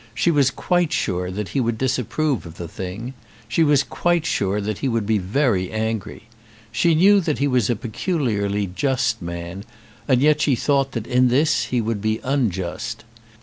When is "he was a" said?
7.37-7.75